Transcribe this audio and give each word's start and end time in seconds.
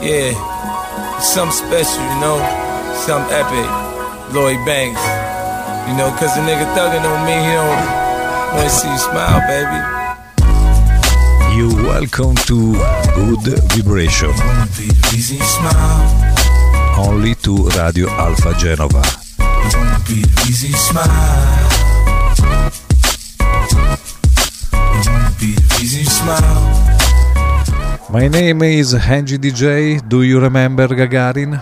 Yeah, 0.00 0.30
something 1.18 1.66
special, 1.66 2.00
you 2.00 2.20
know, 2.20 2.38
something 3.04 3.34
epic. 3.34 3.66
Lloyd 4.32 4.64
Banks, 4.64 5.02
you 5.88 5.96
know, 5.96 6.14
cause 6.18 6.34
the 6.36 6.42
nigga 6.42 6.66
thuggin' 6.76 7.02
on 7.02 7.26
me, 7.26 7.32
he 7.34 7.52
don't 7.58 8.54
wanna 8.54 8.70
see 8.70 8.88
you 8.88 8.98
smile, 8.98 9.40
baby. 9.48 9.80
You 11.56 11.74
welcome 11.82 12.36
to 12.46 12.74
Good 13.16 13.58
Vibration. 13.72 14.30
Only 16.96 17.34
to 17.36 17.68
Radio 17.76 18.08
Alpha 18.10 18.54
Genova. 18.54 19.02
Smile. 26.08 26.77
My 28.10 28.26
name 28.26 28.62
is 28.62 28.94
Angie 28.94 29.38
DJ, 29.38 30.00
do 30.00 30.22
you 30.22 30.40
remember 30.40 30.94
Gagarin? 30.94 31.60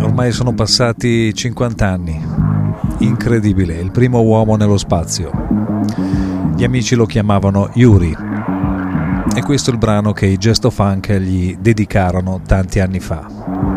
Ormai 0.00 0.32
sono 0.32 0.52
passati 0.52 1.32
50 1.32 1.86
anni. 1.86 2.20
Incredibile, 2.98 3.74
il 3.74 3.92
primo 3.92 4.22
uomo 4.22 4.56
nello 4.56 4.76
spazio. 4.76 5.30
Gli 6.56 6.64
amici 6.64 6.96
lo 6.96 7.06
chiamavano 7.06 7.70
Yuri. 7.74 8.12
E 9.36 9.42
questo 9.42 9.70
è 9.70 9.72
il 9.72 9.78
brano 9.78 10.12
che 10.12 10.26
i 10.26 10.36
Gesto 10.36 10.70
Funk 10.70 11.12
gli 11.12 11.56
dedicarono 11.56 12.40
tanti 12.44 12.80
anni 12.80 12.98
fa. 12.98 13.73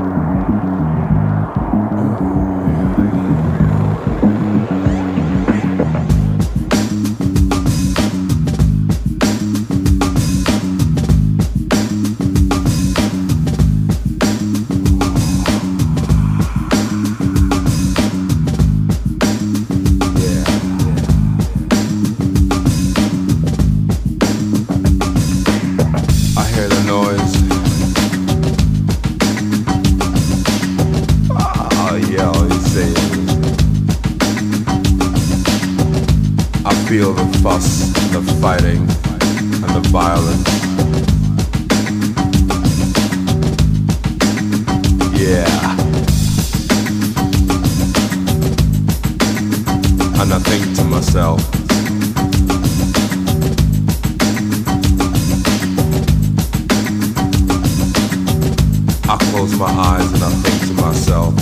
I 59.19 59.31
close 59.31 59.57
my 59.57 59.65
eyes 59.65 60.13
and 60.13 60.23
I 60.23 60.29
think 60.43 60.67
to 60.67 60.73
myself. 60.79 61.33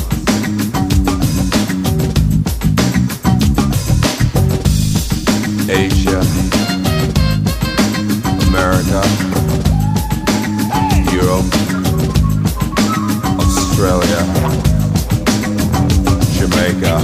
Asia, 5.70 6.22
America, 8.48 9.02
Europe, 11.12 11.52
Australia, 13.44 14.22
Jamaica, 16.38 16.96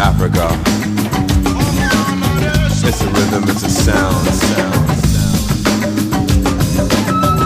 Africa. 0.00 0.46
It's 2.86 3.00
a 3.00 3.06
rhythm, 3.06 3.44
it's 3.48 3.64
a 3.64 3.70
sound, 3.70 4.28
sound. 4.28 4.93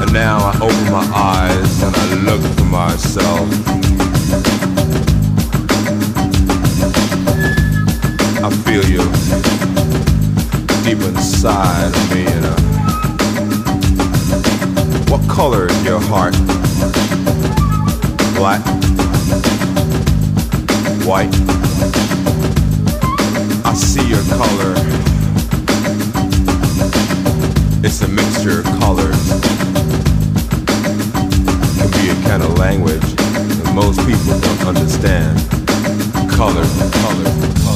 But 0.09 0.15
now 0.15 0.39
I 0.39 0.57
open 0.57 0.91
my 0.91 1.07
eyes 1.15 1.83
and 1.83 1.95
I 1.95 2.15
look 2.25 2.41
for 2.57 2.65
myself. 2.65 3.47
I 8.43 8.49
feel 8.65 8.85
you 8.89 9.05
deep 10.83 11.05
inside 11.07 11.93
of 11.95 12.15
me. 12.15 12.25
What 15.11 15.29
color 15.29 15.67
is 15.67 15.85
your 15.85 16.01
heart? 16.01 16.33
Black? 18.35 18.63
White? 21.05 21.35
I 23.67 23.75
see 23.75 24.09
your 24.09 24.23
color. 24.39 24.75
It's 27.85 28.01
a 28.01 28.09
mixture 28.09 28.61
of 28.61 28.67
colors 28.81 29.78
kind 32.23 32.43
of 32.43 32.59
language 32.59 33.01
that 33.01 33.73
most 33.75 33.99
people 34.07 34.39
don't 34.41 34.77
understand. 34.77 35.39
Color, 36.31 36.65
color, 36.65 37.25
color. 37.25 37.68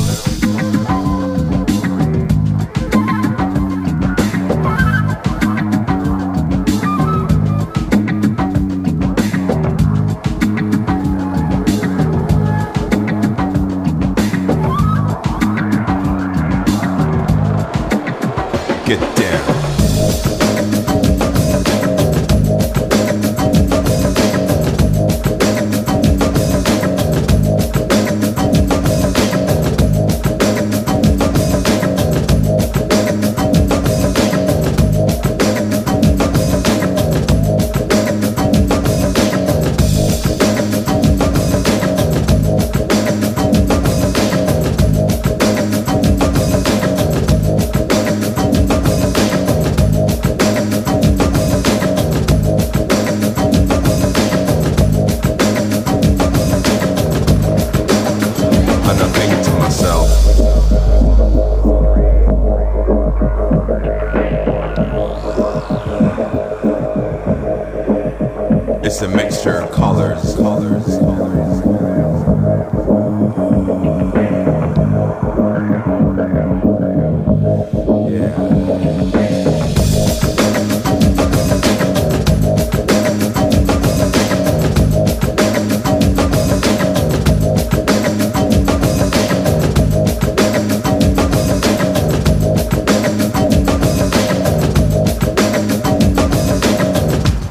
It's 69.02 69.12
a 69.12 69.16
mixture 69.16 69.58
of 69.62 69.72
colors, 69.72 70.36
colors, 70.36 70.96
colors. 70.98 71.62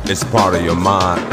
It's 0.09 0.23
part 0.25 0.55
of 0.55 0.63
your 0.63 0.75
mind. 0.75 1.30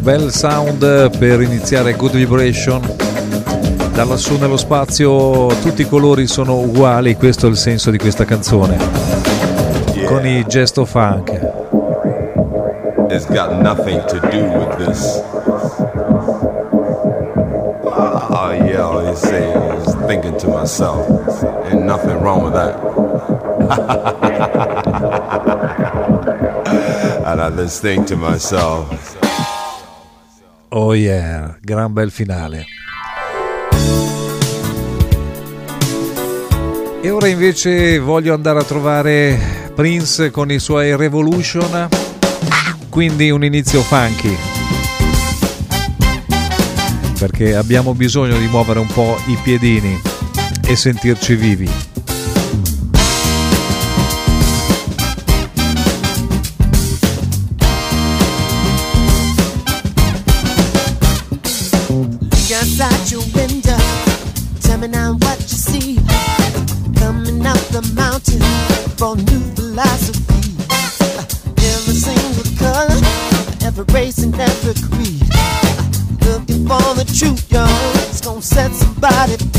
Bel 0.00 0.32
sound 0.32 1.18
per 1.18 1.40
iniziare 1.40 1.94
Good 1.94 2.12
Vibration. 2.12 2.80
Da 3.92 4.04
lassù 4.04 4.38
nello 4.38 4.56
spazio 4.56 5.46
tutti 5.62 5.82
i 5.82 5.88
colori 5.88 6.26
sono 6.26 6.58
uguali, 6.58 7.16
questo 7.16 7.46
è 7.46 7.50
il 7.50 7.56
senso 7.56 7.90
di 7.90 7.98
questa 7.98 8.24
canzone. 8.24 8.76
Con 10.06 10.26
i 10.26 10.44
gesto 10.46 10.84
funk. 10.84 11.30
It's 13.10 13.26
got 13.26 13.60
nothing 13.60 14.04
to 14.04 14.18
do 14.30 14.44
with 14.44 14.76
this. 14.76 15.22
Oh 18.30 18.52
yeah, 18.52 18.84
all 18.84 19.04
you 19.04 19.16
say 19.16 19.50
is 19.78 19.94
thinking 20.06 20.36
to 20.38 20.48
myself. 20.48 21.06
Ain't 21.70 21.84
nothing 21.84 22.20
wrong 22.20 22.44
with 22.44 22.52
that. 22.54 22.76
and 27.26 27.40
I 27.40 27.50
just 27.50 27.82
think 27.82 28.06
to 28.08 28.16
myself. 28.16 29.17
Oh 30.80 30.94
yeah, 30.94 31.58
gran 31.60 31.92
bel 31.92 32.08
finale. 32.12 32.66
E 37.02 37.10
ora 37.10 37.26
invece 37.26 37.98
voglio 37.98 38.32
andare 38.32 38.60
a 38.60 38.62
trovare 38.62 39.72
Prince 39.74 40.30
con 40.30 40.52
i 40.52 40.60
suoi 40.60 40.96
Revolution, 40.96 41.88
quindi 42.90 43.28
un 43.30 43.42
inizio 43.42 43.82
funky. 43.82 44.36
Perché 47.18 47.56
abbiamo 47.56 47.92
bisogno 47.92 48.38
di 48.38 48.46
muovere 48.46 48.78
un 48.78 48.86
po' 48.86 49.16
i 49.26 49.36
piedini 49.42 50.00
e 50.64 50.76
sentirci 50.76 51.34
vivi. 51.34 51.87
Set 78.40 78.70
somebody 78.72 79.57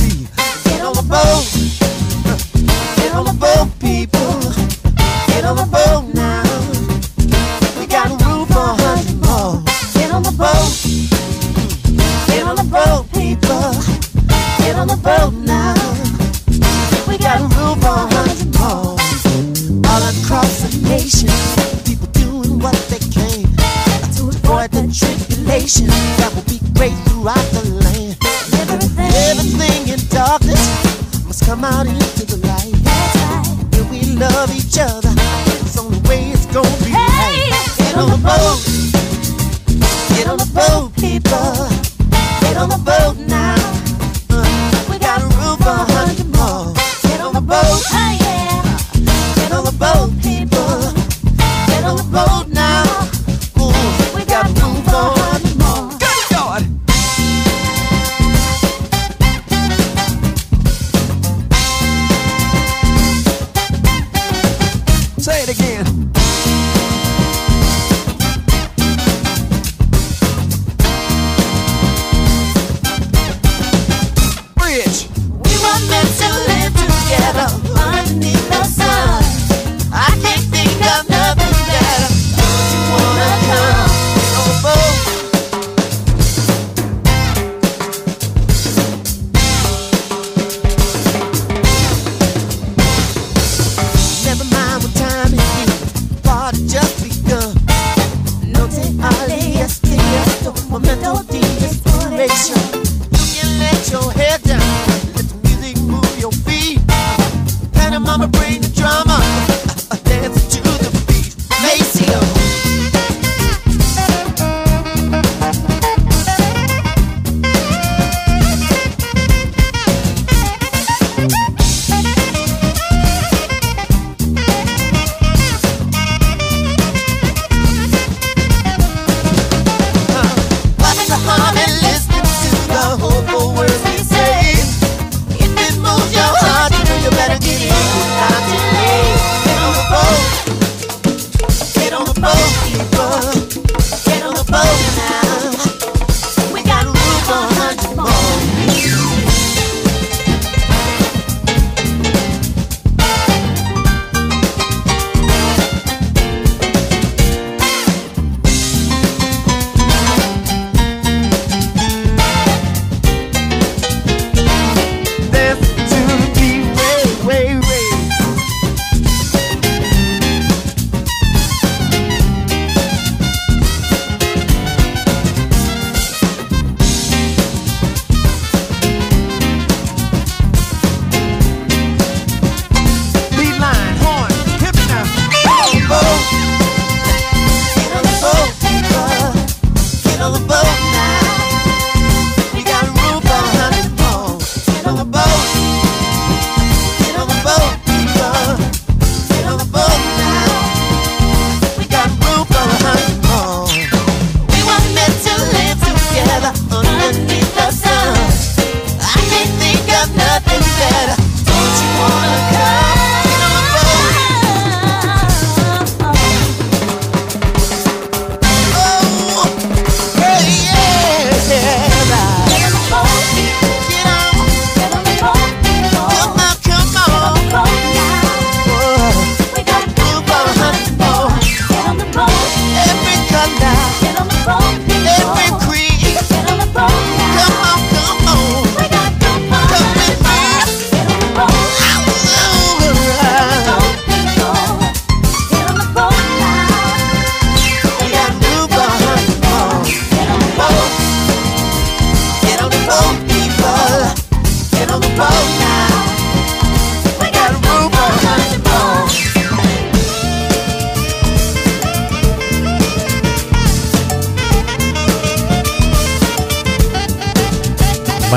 wanna 212.10 212.52
come. 212.52 212.89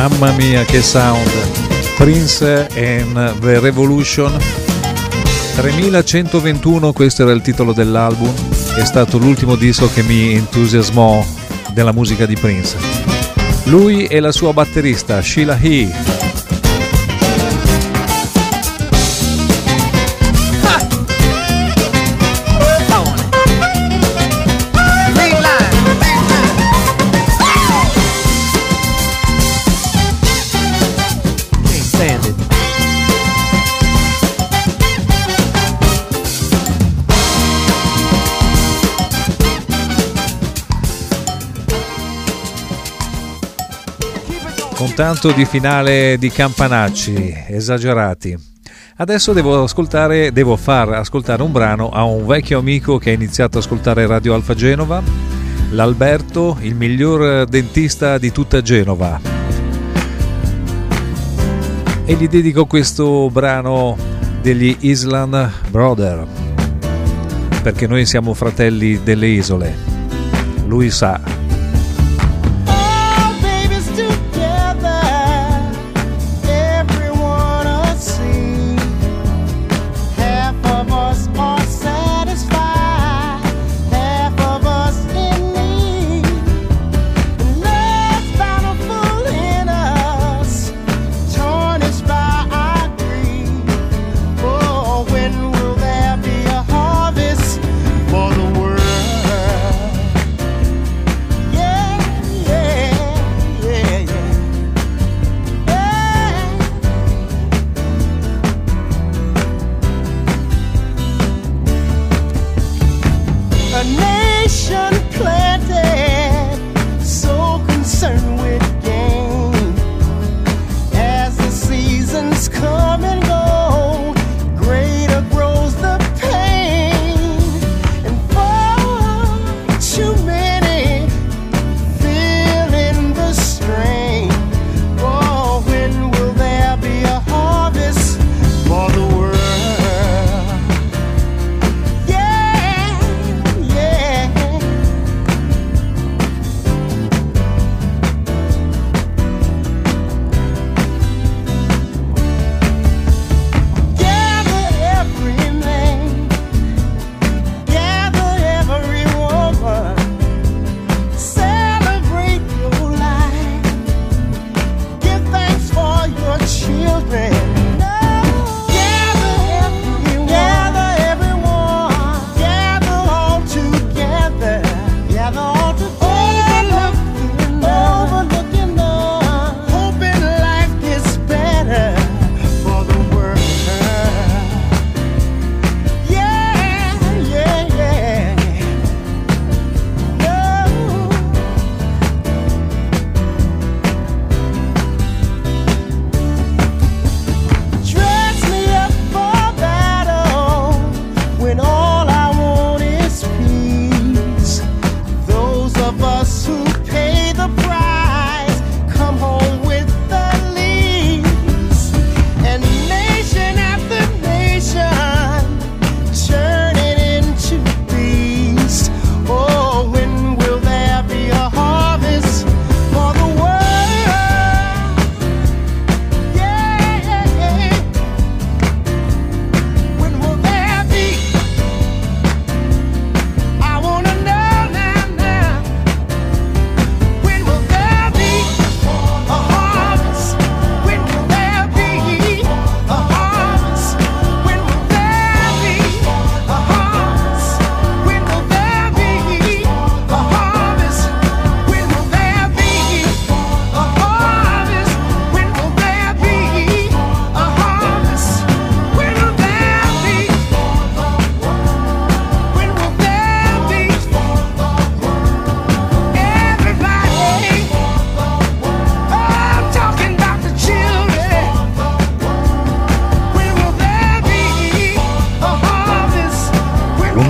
Mamma 0.09 0.33
mia 0.33 0.65
che 0.65 0.83
sound! 0.83 1.31
Prince 1.97 2.67
and 2.75 3.39
the 3.39 3.61
Revolution 3.61 4.37
3121, 5.55 6.93
questo 6.93 7.23
era 7.23 7.31
il 7.31 7.41
titolo 7.41 7.73
dell'album, 7.73 8.35
è 8.75 8.85
stato 8.85 9.19
l'ultimo 9.19 9.55
disco 9.55 9.89
che 9.93 10.03
mi 10.03 10.35
entusiasmò 10.35 11.25
della 11.73 11.93
musica 11.93 12.27
di 12.27 12.35
Prince. 12.35 12.77
Lui 13.67 14.07
e 14.07 14.19
la 14.19 14.33
sua 14.33 14.53
batterista 14.53 15.23
Sheila 15.23 15.55
Tanto 44.95 45.33
di 45.33 45.47
finale 45.47 46.17
di 46.19 46.29
campanacci 46.31 47.45
esagerati. 47.49 48.37
Adesso 48.97 49.33
devo 49.33 49.63
ascoltare, 49.63 50.33
devo 50.33 50.57
far 50.57 50.91
ascoltare 50.91 51.43
un 51.43 51.51
brano 51.51 51.89
a 51.89 52.05
un 52.05 52.27
vecchio 52.27 52.59
amico 52.59 52.99
che 52.99 53.11
ha 53.11 53.15
iniziato 53.15 53.57
ad 53.57 53.65
ascoltare 53.65 54.07
Radio 54.07 54.35
Alfa 54.35 54.55
Genova, 54.55 55.03
l'Alberto, 55.71 56.59
il 56.61 56.75
miglior 56.75 57.47
dentista 57.47 58.19
di 58.19 58.31
tutta 58.33 58.61
Genova. 58.61 59.19
E 62.05 62.15
gli 62.15 62.29
dedico 62.29 62.67
questo 62.67 63.31
brano 63.31 63.97
degli 64.43 64.77
Island 64.81 65.51
Brother, 65.71 66.27
perché 67.63 67.87
noi 67.87 68.05
siamo 68.05 68.35
fratelli 68.35 69.03
delle 69.03 69.27
isole. 69.27 69.75
Lui 70.67 70.91
sa. 70.91 71.42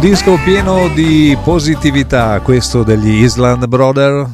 Disco 0.03 0.37
pieno 0.43 0.89
di 0.89 1.39
positività, 1.45 2.41
questo 2.41 2.83
degli 2.83 3.23
Island 3.23 3.67
Brother. 3.67 4.29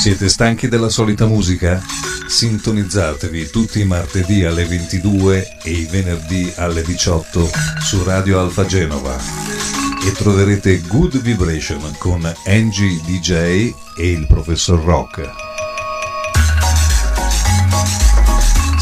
Siete 0.00 0.28
stanchi 0.28 0.66
della 0.66 0.88
solita 0.88 1.26
musica? 1.26 1.80
Sintonizzatevi 2.26 3.48
tutti 3.50 3.78
i 3.78 3.84
martedì 3.84 4.44
alle 4.44 4.64
22 4.64 5.58
e 5.62 5.70
i 5.70 5.86
venerdì 5.88 6.52
alle 6.56 6.82
18 6.82 7.48
su 7.84 8.02
Radio 8.02 8.40
Alfa 8.40 8.66
Genova. 8.66 9.16
e 10.04 10.12
troverete 10.12 10.82
Good 10.88 11.20
Vibration 11.20 11.94
con 11.98 12.20
Angie 12.46 13.00
DJ 13.04 13.72
e 13.96 14.10
il 14.10 14.26
professor 14.26 14.82
Rock. 14.82 15.45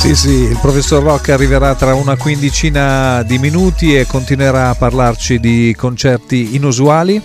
Sì, 0.04 0.14
sì, 0.14 0.28
il 0.28 0.58
professor 0.61 1.02
Rock 1.02 1.30
arriverà 1.30 1.75
tra 1.75 1.94
una 1.94 2.14
quindicina 2.14 3.23
di 3.23 3.38
minuti 3.38 3.96
e 3.96 4.04
continuerà 4.06 4.68
a 4.68 4.75
parlarci 4.75 5.40
di 5.40 5.75
concerti 5.75 6.54
inusuali, 6.56 7.18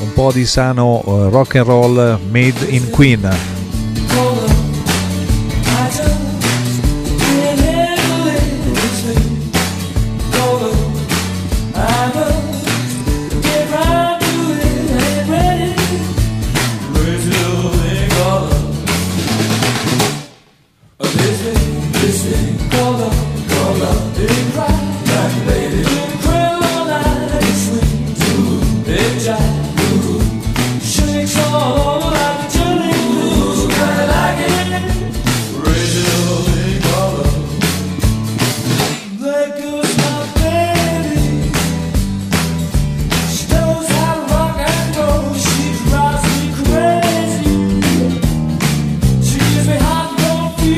un 0.00 0.12
po' 0.12 0.32
di 0.32 0.44
sano 0.44 1.00
uh, 1.04 1.28
rock 1.28 1.54
and 1.54 1.66
roll 1.66 2.18
made 2.32 2.66
in 2.66 2.90
Queen. 2.90 3.53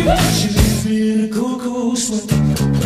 She 0.07 0.49
leaves 0.51 0.87
me 0.87 1.13
in 1.13 1.25
a 1.25 1.35
cold, 1.35 1.61
cold 1.63 1.99
sweat. 1.99 2.86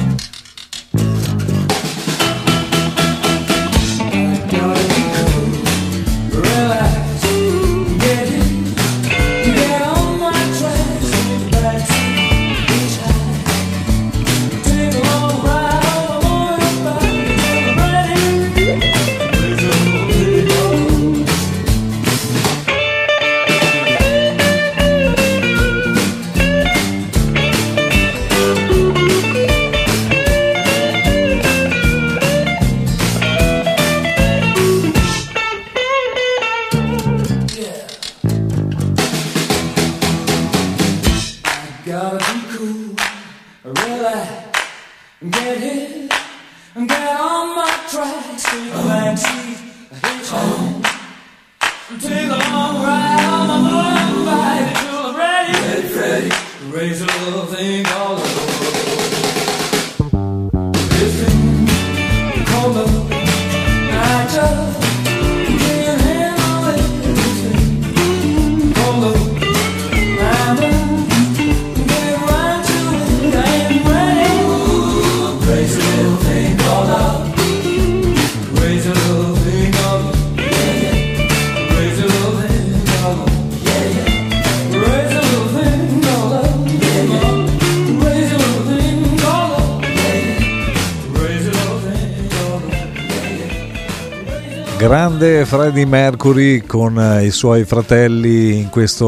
Grande 95.20 95.44
Freddie 95.44 95.84
Mercury 95.84 96.64
con 96.64 96.98
eh, 96.98 97.26
i 97.26 97.30
suoi 97.30 97.64
fratelli 97.64 98.56
in 98.56 98.70
questa 98.70 99.04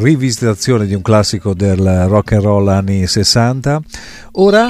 rivisitazione 0.00 0.86
di 0.86 0.94
un 0.94 1.02
classico 1.02 1.52
del 1.52 2.06
rock 2.06 2.34
and 2.34 2.42
roll 2.42 2.68
anni 2.68 3.04
60. 3.08 3.80
Ora 4.34 4.68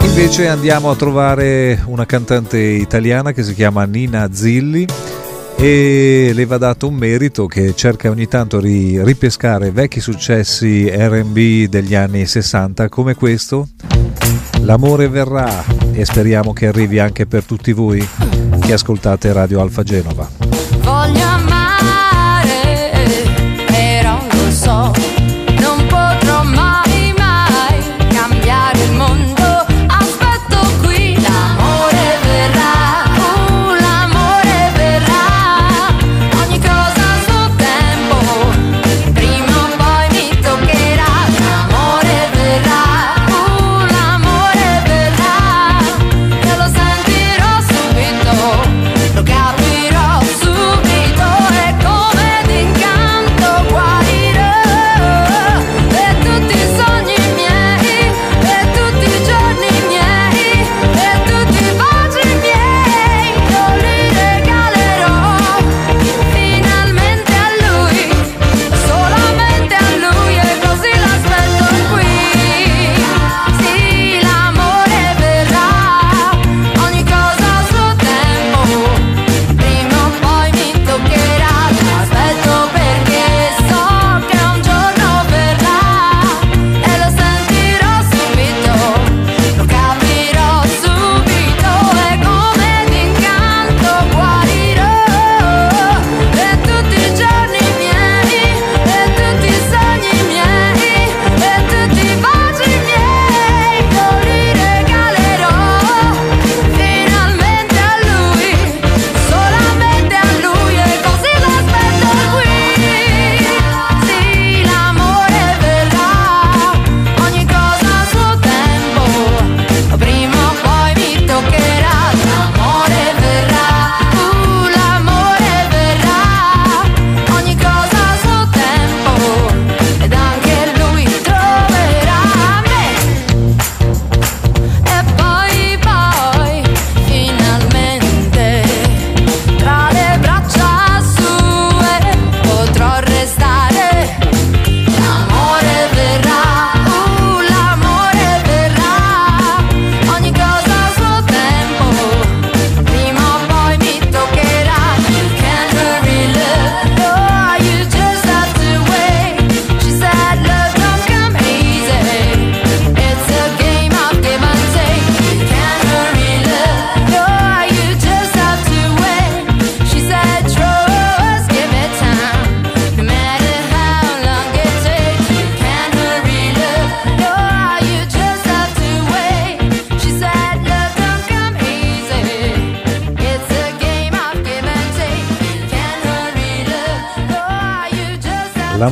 invece 0.00 0.48
andiamo 0.48 0.90
a 0.90 0.96
trovare 0.96 1.82
una 1.84 2.06
cantante 2.06 2.58
italiana 2.58 3.32
che 3.32 3.42
si 3.42 3.52
chiama 3.52 3.84
Nina 3.84 4.30
Zilli 4.32 4.86
e 5.56 6.30
le 6.32 6.46
va 6.46 6.56
dato 6.56 6.88
un 6.88 6.94
merito 6.94 7.46
che 7.46 7.74
cerca 7.74 8.08
ogni 8.08 8.28
tanto 8.28 8.60
di 8.60 8.98
ripescare 9.02 9.72
vecchi 9.72 10.00
successi 10.00 10.88
RB 10.90 11.68
degli 11.68 11.94
anni 11.94 12.24
60 12.24 12.88
come 12.88 13.14
questo. 13.14 13.68
L'amore 14.62 15.08
verrà 15.08 15.62
e 15.92 16.06
speriamo 16.06 16.54
che 16.54 16.66
arrivi 16.66 16.98
anche 16.98 17.26
per 17.26 17.44
tutti 17.44 17.72
voi 17.72 18.08
che 18.70 18.76
ascoltate 18.76 19.32
Radio 19.32 19.60
Alfa 19.60 19.82
Genova. 19.82 20.28
Voglio 20.82 21.24
amare, 21.24 22.92
però 23.66 24.16
lo 24.30 24.50
so 24.52 25.09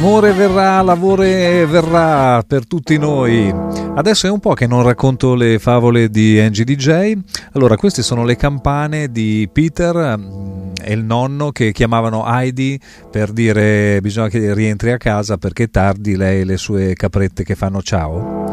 L'amore 0.00 0.32
verrà, 0.32 0.80
l'amore 0.80 1.66
verrà 1.66 2.44
per 2.46 2.68
tutti 2.68 2.96
noi. 2.98 3.52
Adesso 3.96 4.28
è 4.28 4.30
un 4.30 4.38
po' 4.38 4.54
che 4.54 4.68
non 4.68 4.84
racconto 4.84 5.34
le 5.34 5.58
favole 5.58 6.08
di 6.08 6.38
Angie 6.38 6.62
DJ. 6.62 7.14
Allora, 7.54 7.76
queste 7.76 8.04
sono 8.04 8.24
le 8.24 8.36
campane 8.36 9.10
di 9.10 9.48
Peter 9.52 10.16
mm, 10.16 10.74
e 10.84 10.92
il 10.92 11.02
nonno 11.02 11.50
che 11.50 11.72
chiamavano 11.72 12.24
Heidi 12.24 12.78
per 13.10 13.32
dire 13.32 13.98
bisogna 14.00 14.28
che 14.28 14.54
rientri 14.54 14.92
a 14.92 14.98
casa 14.98 15.36
perché 15.36 15.64
è 15.64 15.68
tardi 15.68 16.14
lei 16.14 16.42
e 16.42 16.44
le 16.44 16.58
sue 16.58 16.94
caprette 16.94 17.42
che 17.42 17.56
fanno 17.56 17.82
ciao. 17.82 18.46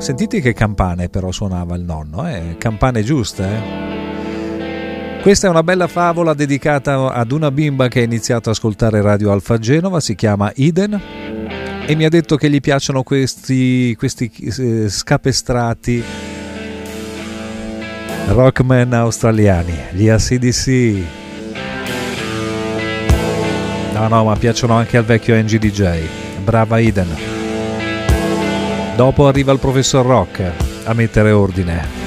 Sentite 0.00 0.40
che 0.40 0.54
campane 0.54 1.08
però 1.08 1.30
suonava 1.30 1.76
il 1.76 1.84
nonno, 1.84 2.28
eh? 2.28 2.56
campane 2.58 3.04
giuste, 3.04 3.44
eh? 3.44 4.03
Questa 5.24 5.46
è 5.46 5.50
una 5.50 5.62
bella 5.62 5.86
favola 5.86 6.34
dedicata 6.34 7.10
ad 7.10 7.32
una 7.32 7.50
bimba 7.50 7.88
che 7.88 8.00
ha 8.00 8.02
iniziato 8.02 8.50
ad 8.50 8.56
ascoltare 8.56 9.00
Radio 9.00 9.32
Alfa 9.32 9.56
Genova, 9.56 9.98
si 9.98 10.14
chiama 10.14 10.52
Eden 10.54 11.00
e 11.86 11.94
mi 11.94 12.04
ha 12.04 12.10
detto 12.10 12.36
che 12.36 12.50
gli 12.50 12.60
piacciono 12.60 13.02
questi, 13.02 13.96
questi 13.96 14.30
eh, 14.30 14.90
scapestrati 14.90 16.04
rockman 18.28 18.92
australiani, 18.92 19.74
gli 19.92 20.10
ACDC. 20.10 20.96
No, 23.94 24.08
no, 24.08 24.24
ma 24.24 24.36
piacciono 24.36 24.74
anche 24.74 24.98
al 24.98 25.04
vecchio 25.04 25.34
NG 25.40 25.56
DJ. 25.56 26.00
Brava 26.44 26.78
Eden. 26.78 27.16
Dopo 28.94 29.26
arriva 29.26 29.52
il 29.52 29.58
professor 29.58 30.04
Rock 30.04 30.52
a 30.84 30.92
mettere 30.92 31.30
ordine. 31.30 32.03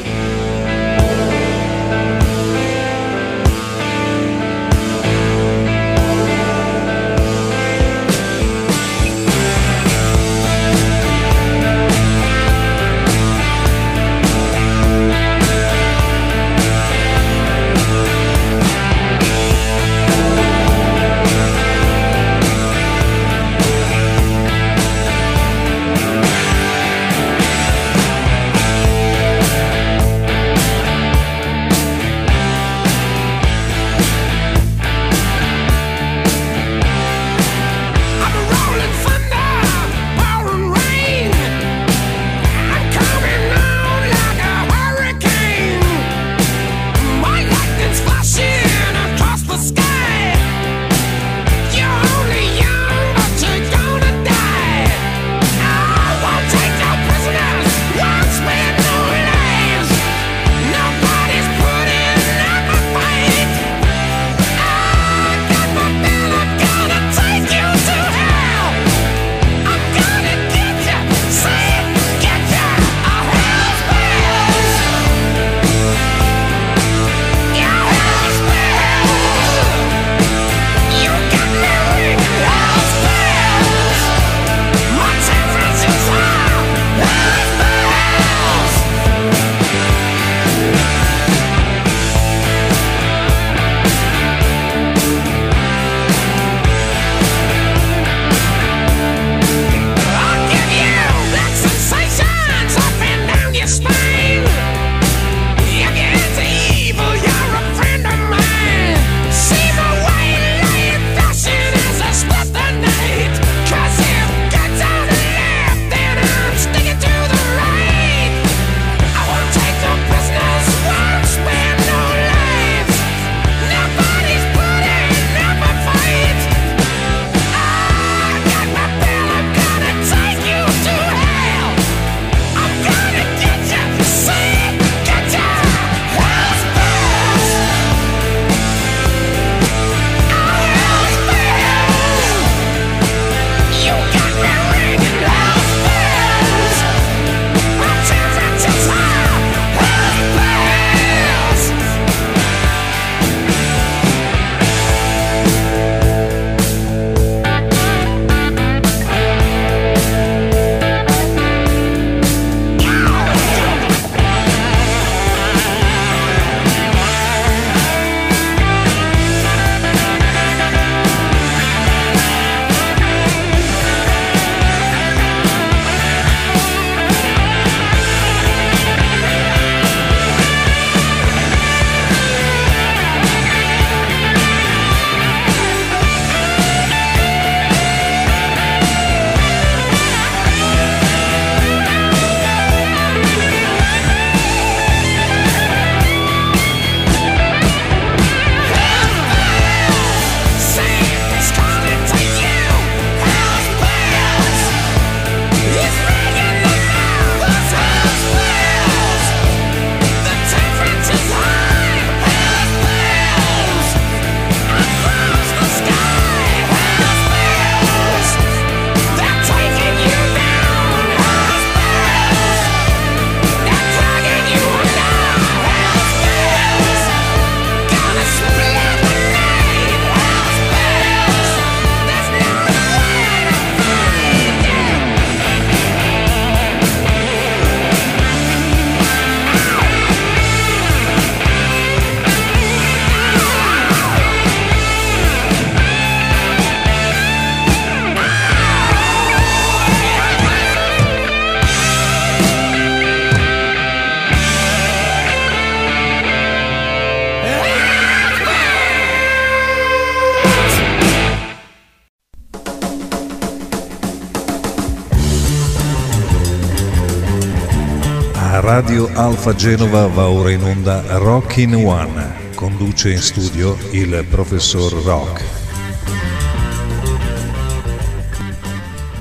Radio 268.88 269.10
Alfa 269.16 269.54
Genova 269.54 270.08
va 270.08 270.30
ora 270.30 270.50
in 270.50 270.64
onda 270.64 271.04
Rock 271.18 271.58
in 271.58 271.76
One. 271.76 272.54
Conduce 272.56 273.12
in 273.12 273.18
studio 273.18 273.76
il 273.92 274.26
professor 274.30 274.94
Rock. 275.04 275.44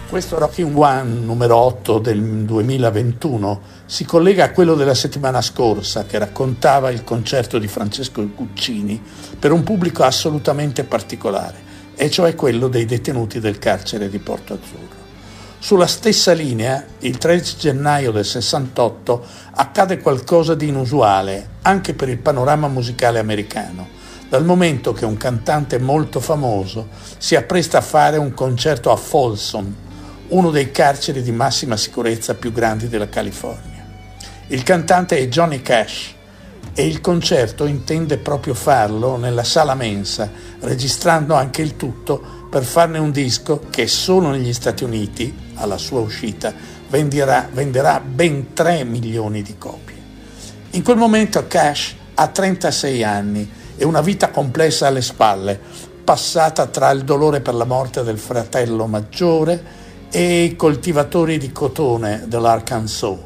Questo 0.08 0.38
Rock 0.38 0.58
in 0.58 0.72
One 0.72 1.02
numero 1.18 1.56
8 1.56 1.98
del 1.98 2.22
2021 2.44 3.60
si 3.86 4.04
collega 4.04 4.44
a 4.44 4.50
quello 4.52 4.76
della 4.76 4.94
settimana 4.94 5.42
scorsa 5.42 6.06
che 6.06 6.18
raccontava 6.18 6.92
il 6.92 7.02
concerto 7.02 7.58
di 7.58 7.66
Francesco 7.66 8.24
Guccini 8.24 9.02
per 9.36 9.50
un 9.50 9.64
pubblico 9.64 10.04
assolutamente 10.04 10.84
particolare, 10.84 11.56
e 11.96 12.08
cioè 12.08 12.36
quello 12.36 12.68
dei 12.68 12.84
detenuti 12.84 13.40
del 13.40 13.58
carcere 13.58 14.08
di 14.08 14.18
Porto 14.20 14.52
Azzurro. 14.52 15.05
Sulla 15.58 15.86
stessa 15.86 16.32
linea, 16.32 16.84
il 17.00 17.18
13 17.18 17.56
gennaio 17.56 18.12
del 18.12 18.24
68 18.24 19.26
accade 19.54 19.98
qualcosa 19.98 20.54
di 20.54 20.68
inusuale 20.68 21.54
anche 21.62 21.94
per 21.94 22.08
il 22.08 22.18
panorama 22.18 22.68
musicale 22.68 23.18
americano, 23.18 23.88
dal 24.28 24.44
momento 24.44 24.92
che 24.92 25.04
un 25.04 25.16
cantante 25.16 25.78
molto 25.78 26.20
famoso 26.20 26.88
si 27.18 27.34
appresta 27.34 27.78
a 27.78 27.82
fare 27.82 28.16
un 28.16 28.32
concerto 28.32 28.92
a 28.92 28.96
Folsom, 28.96 29.74
uno 30.28 30.50
dei 30.50 30.70
carceri 30.70 31.22
di 31.22 31.32
massima 31.32 31.76
sicurezza 31.76 32.34
più 32.34 32.52
grandi 32.52 32.88
della 32.88 33.08
California. 33.08 33.84
Il 34.48 34.62
cantante 34.62 35.18
è 35.18 35.26
Johnny 35.26 35.62
Cash 35.62 36.14
e 36.74 36.86
il 36.86 37.00
concerto 37.00 37.64
intende 37.64 38.18
proprio 38.18 38.54
farlo 38.54 39.16
nella 39.16 39.44
sala 39.44 39.74
mensa, 39.74 40.30
registrando 40.60 41.34
anche 41.34 41.62
il 41.62 41.76
tutto 41.76 42.45
per 42.56 42.64
farne 42.64 42.96
un 42.96 43.10
disco 43.10 43.66
che 43.68 43.86
solo 43.86 44.30
negli 44.30 44.54
Stati 44.54 44.82
Uniti, 44.82 45.30
alla 45.56 45.76
sua 45.76 46.00
uscita, 46.00 46.54
venderà, 46.88 47.46
venderà 47.52 48.00
ben 48.00 48.54
3 48.54 48.82
milioni 48.84 49.42
di 49.42 49.58
copie. 49.58 49.96
In 50.70 50.82
quel 50.82 50.96
momento 50.96 51.46
Cash 51.46 51.94
ha 52.14 52.28
36 52.28 53.04
anni 53.04 53.46
e 53.76 53.84
una 53.84 54.00
vita 54.00 54.30
complessa 54.30 54.86
alle 54.86 55.02
spalle, 55.02 55.60
passata 56.02 56.64
tra 56.68 56.88
il 56.92 57.04
dolore 57.04 57.42
per 57.42 57.52
la 57.52 57.66
morte 57.66 58.02
del 58.02 58.16
fratello 58.16 58.86
maggiore 58.86 59.62
e 60.10 60.44
i 60.44 60.56
coltivatori 60.56 61.36
di 61.36 61.52
cotone 61.52 62.24
dell'Arkansas. 62.26 63.18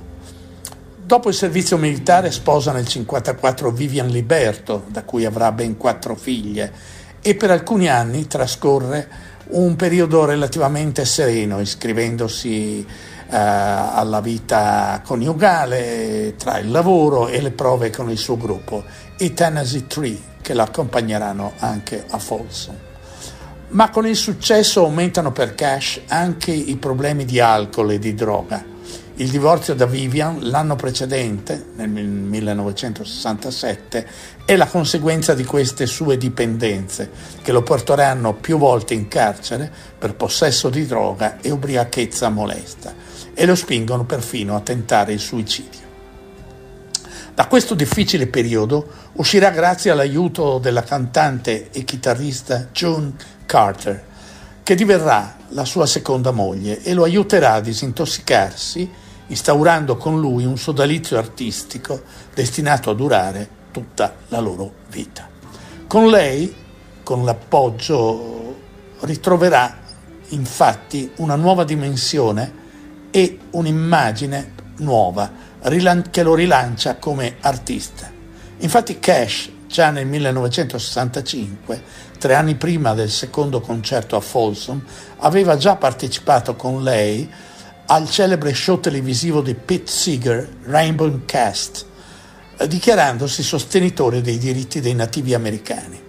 Dopo 0.96 1.28
il 1.28 1.36
servizio 1.36 1.76
militare 1.76 2.32
sposa 2.32 2.72
nel 2.72 2.82
1954 2.82 3.70
Vivian 3.70 4.08
Liberto, 4.08 4.86
da 4.88 5.04
cui 5.04 5.24
avrà 5.24 5.52
ben 5.52 5.76
quattro 5.76 6.16
figlie, 6.16 6.98
e 7.22 7.34
per 7.34 7.50
alcuni 7.50 7.88
anni 7.88 8.26
trascorre 8.26 9.28
un 9.50 9.76
periodo 9.76 10.24
relativamente 10.24 11.04
sereno, 11.04 11.60
iscrivendosi 11.60 12.86
eh, 13.30 13.36
alla 13.36 14.20
vita 14.20 15.00
coniugale 15.04 16.34
tra 16.36 16.58
il 16.58 16.70
lavoro 16.70 17.28
e 17.28 17.40
le 17.40 17.50
prove 17.50 17.90
con 17.90 18.10
il 18.10 18.18
suo 18.18 18.36
gruppo, 18.36 18.84
i 19.18 19.34
Tennessee 19.34 19.86
Tree, 19.86 20.18
che 20.40 20.54
l'accompagneranno 20.54 21.52
anche 21.58 22.04
a 22.08 22.18
Folsom. 22.18 22.76
Ma 23.68 23.90
con 23.90 24.06
il 24.06 24.16
successo 24.16 24.84
aumentano 24.84 25.30
per 25.32 25.54
Cash 25.54 26.00
anche 26.08 26.50
i 26.50 26.76
problemi 26.76 27.24
di 27.24 27.38
alcol 27.38 27.92
e 27.92 27.98
di 27.98 28.14
droga 28.14 28.69
il 29.20 29.28
divorzio 29.28 29.74
da 29.74 29.84
Vivian 29.84 30.48
l'anno 30.48 30.76
precedente, 30.76 31.66
nel 31.76 31.90
1967, 31.90 34.06
è 34.46 34.56
la 34.56 34.66
conseguenza 34.66 35.34
di 35.34 35.44
queste 35.44 35.84
sue 35.84 36.16
dipendenze, 36.16 37.10
che 37.42 37.52
lo 37.52 37.62
porteranno 37.62 38.32
più 38.32 38.56
volte 38.56 38.94
in 38.94 39.08
carcere 39.08 39.70
per 39.98 40.14
possesso 40.14 40.70
di 40.70 40.86
droga 40.86 41.38
e 41.38 41.50
ubriachezza 41.50 42.30
molesta, 42.30 42.94
e 43.34 43.44
lo 43.44 43.54
spingono 43.54 44.04
perfino 44.04 44.56
a 44.56 44.60
tentare 44.60 45.12
il 45.12 45.20
suicidio. 45.20 45.88
Da 47.34 47.46
questo 47.46 47.74
difficile 47.74 48.26
periodo 48.26 48.88
uscirà 49.14 49.50
grazie 49.50 49.90
all'aiuto 49.90 50.56
della 50.56 50.82
cantante 50.82 51.68
e 51.70 51.84
chitarrista 51.84 52.68
June 52.72 53.12
Carter, 53.44 54.02
che 54.62 54.74
diverrà 54.74 55.36
la 55.48 55.66
sua 55.66 55.84
seconda 55.84 56.30
moglie 56.30 56.82
e 56.82 56.94
lo 56.94 57.04
aiuterà 57.04 57.52
a 57.54 57.60
disintossicarsi 57.60 59.08
instaurando 59.30 59.96
con 59.96 60.20
lui 60.20 60.44
un 60.44 60.58
sodalizio 60.58 61.16
artistico 61.16 62.02
destinato 62.34 62.90
a 62.90 62.94
durare 62.94 63.48
tutta 63.70 64.14
la 64.28 64.40
loro 64.40 64.72
vita. 64.88 65.28
Con 65.86 66.08
lei, 66.08 66.54
con 67.02 67.24
l'appoggio, 67.24 68.56
ritroverà 69.00 69.78
infatti 70.28 71.10
una 71.16 71.36
nuova 71.36 71.64
dimensione 71.64 72.58
e 73.10 73.38
un'immagine 73.50 74.54
nuova 74.78 75.48
che 76.10 76.22
lo 76.22 76.34
rilancia 76.34 76.96
come 76.96 77.36
artista. 77.40 78.10
Infatti 78.58 78.98
Cash, 78.98 79.50
già 79.66 79.90
nel 79.90 80.06
1965, 80.06 81.82
tre 82.18 82.34
anni 82.34 82.56
prima 82.56 82.94
del 82.94 83.10
secondo 83.10 83.60
concerto 83.60 84.16
a 84.16 84.20
Folsom, 84.20 84.82
aveva 85.18 85.56
già 85.56 85.76
partecipato 85.76 86.56
con 86.56 86.82
lei 86.82 87.28
al 87.92 88.08
celebre 88.08 88.54
show 88.54 88.78
televisivo 88.78 89.40
di 89.40 89.54
Pete 89.54 89.90
Seeger, 89.90 90.48
Rainbow 90.62 91.22
Cast, 91.24 91.84
dichiarandosi 92.68 93.42
sostenitore 93.42 94.20
dei 94.20 94.38
diritti 94.38 94.80
dei 94.80 94.94
nativi 94.94 95.34
americani. 95.34 96.00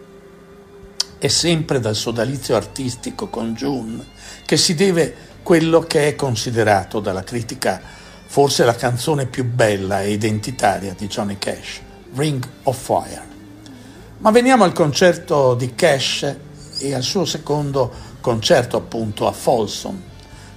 È 1.18 1.28
sempre 1.28 1.80
dal 1.80 1.96
sodalizio 1.96 2.56
artistico 2.56 3.30
con 3.30 3.56
June 3.56 4.06
che 4.46 4.58
si 4.58 4.76
deve 4.76 5.30
quello 5.42 5.80
che 5.80 6.10
è 6.10 6.16
considerato 6.16 7.00
dalla 7.00 7.24
critica 7.24 7.82
forse 8.28 8.64
la 8.64 8.76
canzone 8.76 9.26
più 9.26 9.44
bella 9.44 10.04
e 10.04 10.12
identitaria 10.12 10.94
di 10.96 11.08
Johnny 11.08 11.40
Cash, 11.40 11.82
Ring 12.14 12.48
of 12.64 12.78
Fire. 12.78 13.28
Ma 14.20 14.30
veniamo 14.30 14.66
al 14.66 14.74
concerto 14.74 15.56
di 15.56 15.74
Cash 15.74 16.36
e 16.78 16.94
al 16.94 17.02
suo 17.02 17.26
secondo 17.26 17.92
concerto 18.22 18.78
appunto 18.78 19.26
a 19.26 19.32
Folsom. 19.32 20.00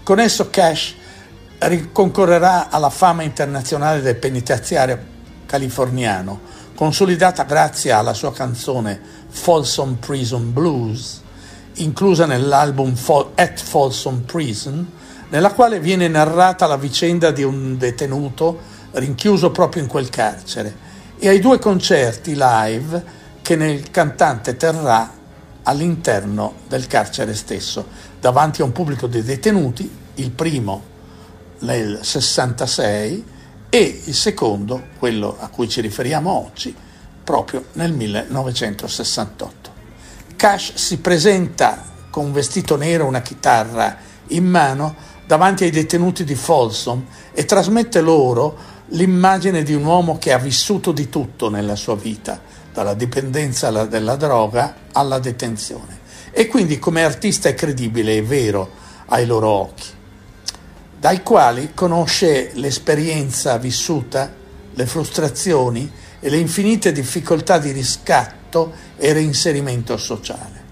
Con 0.03 0.21
esso 0.21 0.51
Cash 0.51 0.97
riconcorrerà 1.69 2.69
alla 2.69 2.91
fama 2.91 3.23
internazionale 3.23 4.03
del 4.03 4.17
penitenziario 4.17 5.13
californiano, 5.47 6.41
consolidata 6.75 7.45
grazie 7.45 7.93
alla 7.93 8.15
sua 8.15 8.33
canzone 8.33 9.01
Folsom 9.29 9.95
Prison 9.95 10.53
Blues, 10.53 11.23
inclusa 11.75 12.27
nell'album 12.27 12.95
At 13.35 13.61
Folsom 13.61 14.21
Prison, 14.21 14.91
nella 15.29 15.53
quale 15.53 15.81
viene 15.81 16.09
narrata 16.09 16.67
la 16.67 16.77
vicenda 16.77 17.31
di 17.31 17.43
un 17.43 17.79
detenuto 17.79 18.73
rinchiuso 18.93 19.51
proprio 19.51 19.83
in 19.83 19.89
quel 19.89 20.09
carcere, 20.09 20.93
e 21.19 21.29
ai 21.29 21.41
due 21.41 21.59
concerti 21.59 22.35
live 22.37 23.05
che 23.43 23.55
il 23.55 23.91
cantante 23.91 24.57
terrà 24.57 25.11
all'interno 25.63 26.55
del 26.69 26.87
carcere 26.87 27.35
stesso, 27.35 27.87
davanti 28.21 28.61
a 28.61 28.65
un 28.65 28.73
pubblico 28.73 29.07
di 29.07 29.23
detenuti, 29.23 29.91
il 30.17 30.31
primo 30.31 30.93
nel 31.61 32.01
66 32.03 33.25
e 33.69 34.03
il 34.05 34.15
secondo, 34.15 34.85
quello 34.99 35.37
a 35.39 35.49
cui 35.49 35.69
ci 35.69 35.81
riferiamo 35.81 36.31
oggi, 36.31 36.75
proprio 37.25 37.65
nel 37.73 37.93
1968. 37.93 39.73
Cash 40.37 40.75
si 40.75 40.99
presenta 40.99 41.83
con 42.11 42.27
un 42.27 42.33
vestito 42.33 42.77
nero 42.77 43.05
e 43.05 43.09
una 43.09 43.23
chitarra 43.23 43.97
in 44.29 44.45
mano 44.45 44.95
davanti 45.27 45.65
ai 45.65 45.71
detenuti 45.71 46.23
di 46.23 46.35
Folsom 46.35 47.05
e 47.33 47.45
trasmette 47.45 48.01
loro 48.01 48.57
l'immagine 48.89 49.63
di 49.63 49.75
un 49.75 49.85
uomo 49.85 50.19
che 50.19 50.33
ha 50.33 50.39
vissuto 50.39 50.93
di 50.93 51.09
tutto 51.09 51.49
nella 51.49 51.75
sua 51.75 51.97
vita, 51.97 52.41
dalla 52.73 52.95
dipendenza 52.95 53.71
della 53.87 54.17
droga 54.17 54.75
alla 54.93 55.19
detenzione. 55.19 56.03
E 56.31 56.47
quindi 56.47 56.79
come 56.79 57.03
artista 57.03 57.49
è 57.49 57.55
credibile 57.55 58.17
e 58.17 58.23
vero 58.23 58.71
ai 59.07 59.27
loro 59.27 59.49
occhi 59.49 60.03
dai 61.05 61.23
quali 61.23 61.73
conosce 61.75 62.53
l'esperienza 62.55 63.59
vissuta, 63.59 64.33
le 64.73 64.87
frustrazioni 64.87 65.93
e 66.19 66.31
le 66.31 66.39
infinite 66.39 66.93
difficoltà 66.93 67.59
di 67.59 67.73
riscatto 67.73 68.73
e 68.97 69.13
reinserimento 69.13 69.99
sociale. 69.99 70.63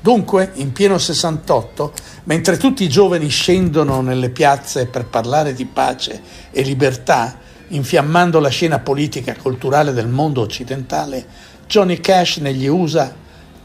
Dunque, 0.00 0.52
in 0.54 0.72
pieno 0.72 0.96
68, 0.96 1.92
mentre 2.24 2.56
tutti 2.56 2.82
i 2.82 2.88
giovani 2.88 3.28
scendono 3.28 4.00
nelle 4.00 4.30
piazze 4.30 4.86
per 4.86 5.04
parlare 5.04 5.52
di 5.52 5.66
pace 5.66 6.22
e 6.50 6.62
libertà, 6.62 7.38
infiammando 7.68 8.40
la 8.40 8.48
scena 8.48 8.78
politica 8.78 9.32
e 9.32 9.36
culturale 9.36 9.92
del 9.92 10.08
mondo 10.08 10.40
occidentale, 10.40 11.26
Johnny 11.66 12.00
Cash 12.00 12.38
negli 12.38 12.66
USA 12.66 13.14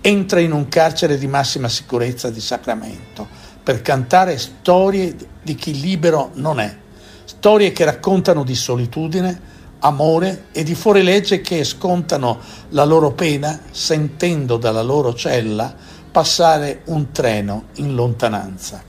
entra 0.01 0.41
in 0.41 0.51
un 0.51 0.67
carcere 0.67 1.17
di 1.17 1.27
massima 1.27 1.69
sicurezza 1.69 2.29
di 2.29 2.41
Sacramento 2.41 3.38
per 3.63 3.81
cantare 3.81 4.37
storie 4.37 5.15
di 5.41 5.55
chi 5.55 5.79
libero 5.79 6.31
non 6.35 6.59
è, 6.59 6.75
storie 7.23 7.71
che 7.71 7.85
raccontano 7.85 8.43
di 8.43 8.55
solitudine, 8.55 9.57
amore 9.79 10.45
e 10.51 10.63
di 10.63 10.75
fuorilegge 10.75 11.41
che 11.41 11.63
scontano 11.63 12.39
la 12.69 12.83
loro 12.83 13.11
pena 13.11 13.59
sentendo 13.71 14.57
dalla 14.57 14.81
loro 14.81 15.13
cella 15.13 15.73
passare 16.11 16.81
un 16.85 17.11
treno 17.11 17.65
in 17.75 17.95
lontananza. 17.95 18.83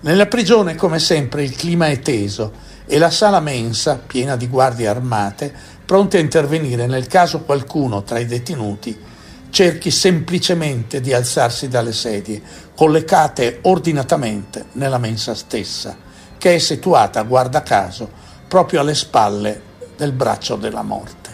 Nella 0.00 0.26
prigione, 0.26 0.74
come 0.74 0.98
sempre, 0.98 1.44
il 1.44 1.54
clima 1.54 1.86
è 1.86 2.00
teso 2.00 2.52
e 2.86 2.98
la 2.98 3.10
sala 3.10 3.40
mensa, 3.40 4.00
piena 4.04 4.36
di 4.36 4.48
guardie 4.48 4.88
armate, 4.88 5.54
pronte 5.84 6.16
a 6.16 6.20
intervenire 6.20 6.86
nel 6.86 7.06
caso 7.06 7.42
qualcuno 7.42 8.02
tra 8.02 8.18
i 8.18 8.26
detenuti 8.26 9.10
cerchi 9.52 9.90
semplicemente 9.90 11.02
di 11.02 11.12
alzarsi 11.12 11.68
dalle 11.68 11.92
sedie, 11.92 12.40
collocate 12.82 13.60
ordinatamente 13.62 14.64
nella 14.72 14.98
mensa 14.98 15.36
stessa, 15.36 15.96
che 16.36 16.56
è 16.56 16.58
situata, 16.58 17.22
guarda 17.22 17.62
caso, 17.62 18.10
proprio 18.48 18.80
alle 18.80 18.96
spalle 18.96 19.62
del 19.96 20.10
braccio 20.10 20.56
della 20.56 20.82
morte. 20.82 21.30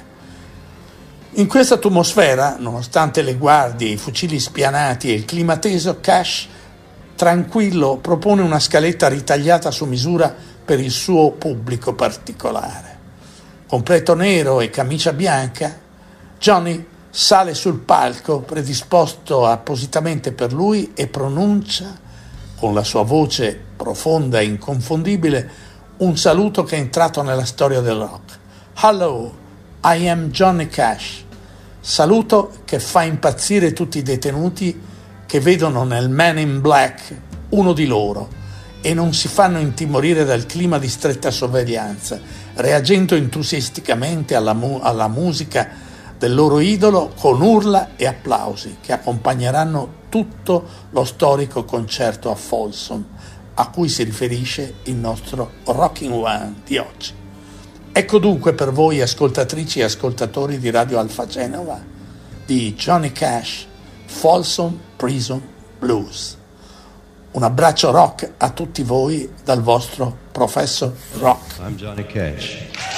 In 1.30 1.48
questa 1.48 1.76
atmosfera, 1.76 2.56
nonostante 2.58 3.22
le 3.22 3.36
guardie, 3.36 3.88
i 3.88 3.96
fucili 3.96 4.38
spianati 4.38 5.10
e 5.10 5.14
il 5.14 5.24
clima 5.24 5.56
teso, 5.56 6.00
Cash, 6.02 6.48
tranquillo, 7.16 7.96
propone 7.96 8.42
una 8.42 8.60
scaletta 8.60 9.08
ritagliata 9.08 9.70
su 9.70 9.86
misura 9.86 10.34
per 10.62 10.78
il 10.78 10.90
suo 10.90 11.30
pubblico 11.30 11.94
particolare. 11.94 12.98
Completo 13.66 14.14
nero 14.14 14.60
e 14.60 14.68
camicia 14.68 15.14
bianca, 15.14 15.74
Johnny 16.38 16.86
sale 17.10 17.54
sul 17.54 17.78
palco 17.78 18.40
predisposto 18.40 19.46
appositamente 19.46 20.32
per 20.32 20.52
lui 20.52 20.92
e 20.94 21.06
pronuncia, 21.06 21.96
con 22.56 22.74
la 22.74 22.84
sua 22.84 23.02
voce 23.02 23.58
profonda 23.76 24.40
e 24.40 24.44
inconfondibile, 24.44 25.50
un 25.98 26.16
saluto 26.16 26.64
che 26.64 26.76
è 26.76 26.80
entrato 26.80 27.22
nella 27.22 27.44
storia 27.44 27.80
del 27.80 27.96
rock. 27.96 28.38
Hello, 28.80 29.36
I 29.84 30.08
am 30.08 30.30
Johnny 30.30 30.68
Cash. 30.68 31.24
Saluto 31.80 32.52
che 32.64 32.78
fa 32.78 33.02
impazzire 33.02 33.72
tutti 33.72 33.98
i 33.98 34.02
detenuti 34.02 34.80
che 35.26 35.40
vedono 35.40 35.84
nel 35.84 36.10
Man 36.10 36.38
in 36.38 36.60
Black 36.60 37.14
uno 37.50 37.72
di 37.72 37.86
loro 37.86 38.28
e 38.80 38.94
non 38.94 39.12
si 39.14 39.28
fanno 39.28 39.58
intimorire 39.58 40.24
dal 40.24 40.46
clima 40.46 40.78
di 40.78 40.88
stretta 40.88 41.30
sorveglianza, 41.30 42.20
reagendo 42.54 43.14
entusiasticamente 43.14 44.34
alla, 44.34 44.52
mu- 44.52 44.80
alla 44.82 45.08
musica 45.08 45.86
del 46.18 46.34
loro 46.34 46.58
idolo 46.58 47.12
con 47.18 47.40
urla 47.40 47.96
e 47.96 48.06
applausi 48.06 48.78
che 48.80 48.92
accompagneranno 48.92 49.96
tutto 50.08 50.66
lo 50.90 51.04
storico 51.04 51.64
concerto 51.64 52.30
a 52.30 52.34
Folsom 52.34 53.06
a 53.54 53.68
cui 53.70 53.88
si 53.88 54.02
riferisce 54.02 54.74
il 54.84 54.94
nostro 54.94 55.50
Rocking 55.64 56.12
One 56.12 56.54
di 56.64 56.78
oggi. 56.78 57.12
Ecco 57.92 58.18
dunque 58.18 58.52
per 58.52 58.70
voi 58.70 59.00
ascoltatrici 59.00 59.80
e 59.80 59.84
ascoltatori 59.84 60.58
di 60.58 60.70
Radio 60.70 60.98
Alfa 60.98 61.26
Genova 61.26 61.80
di 62.46 62.74
Johnny 62.74 63.12
Cash, 63.12 63.66
Folsom 64.06 64.78
Prison 64.96 65.42
Blues. 65.78 66.36
Un 67.32 67.42
abbraccio 67.42 67.90
rock 67.90 68.32
a 68.36 68.50
tutti 68.50 68.82
voi 68.82 69.28
dal 69.44 69.62
vostro 69.62 70.16
professor 70.32 70.92
rock. 71.18 71.58
I'm 71.58 71.76
Johnny 71.76 72.06
Cash. 72.06 72.97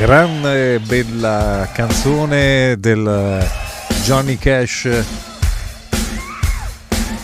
Gran 0.00 0.40
e 0.46 0.80
bella 0.82 1.68
canzone 1.74 2.76
del 2.78 3.46
Johnny 4.02 4.38
Cash, 4.38 4.88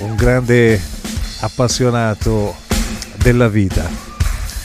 un 0.00 0.14
grande 0.14 0.78
appassionato 1.40 2.54
della 3.14 3.48
vita. 3.48 3.88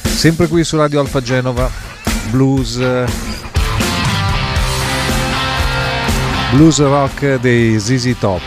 Sempre 0.03 0.47
qui 0.47 0.65
su 0.65 0.75
Radio 0.75 0.99
Alfa 0.99 1.21
Genova, 1.21 1.69
blues, 2.31 2.77
blues 6.51 6.79
rock 6.79 7.39
dei 7.39 7.79
ZZ 7.79 8.13
Top. 8.19 8.41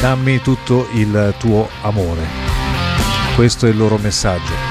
Dammi 0.00 0.42
tutto 0.42 0.88
il 0.94 1.34
tuo 1.38 1.68
amore. 1.82 2.26
Questo 3.36 3.66
è 3.66 3.68
il 3.68 3.76
loro 3.76 3.96
messaggio. 3.98 4.67